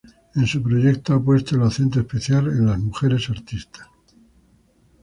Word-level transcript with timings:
En 0.33 0.47
su 0.47 0.63
proyecto 0.63 1.13
ha 1.13 1.23
puesto 1.23 1.55
el 1.55 1.61
acento 1.61 1.99
especial 1.99 2.47
en 2.47 2.85
mujeres 2.85 3.29
artistas. 3.29 3.87